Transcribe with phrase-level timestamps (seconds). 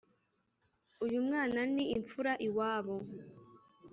[1.05, 2.95] uyu mwana ni imfura iwabo.